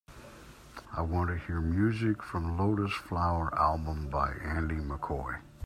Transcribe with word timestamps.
I 0.97 1.03
want 1.03 1.29
to 1.29 1.35
hear 1.45 1.61
music 1.61 2.23
from 2.23 2.57
the 2.57 2.63
Lotus 2.63 2.91
Flower 2.91 3.53
album 3.53 4.09
by 4.09 4.31
Andy 4.31 4.77
Mccoy 4.77 5.39